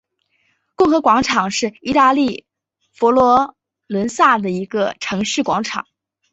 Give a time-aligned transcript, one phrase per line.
[0.73, 2.47] 共和广场是意大利
[2.91, 3.55] 佛罗
[3.85, 5.85] 伦萨的一个城市广场。